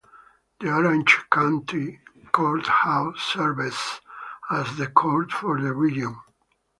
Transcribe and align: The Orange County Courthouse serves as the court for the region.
The 0.59 0.67
Orange 0.73 1.15
County 1.31 1.99
Courthouse 2.31 3.21
serves 3.21 4.01
as 4.49 4.75
the 4.75 4.87
court 4.87 5.31
for 5.31 5.61
the 5.61 5.73
region. 5.75 6.15